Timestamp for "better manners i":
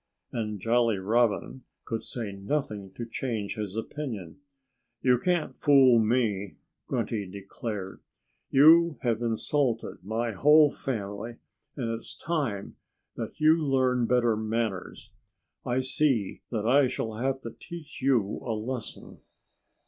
14.07-15.81